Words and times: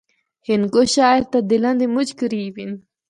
ہندکو 0.47 0.81
شاعر 0.93 1.21
تے 1.31 1.37
دلا 1.49 1.71
دے 1.79 1.85
مُچ 1.93 2.09
قریب 2.19 2.55
ہن۔ 2.61 2.71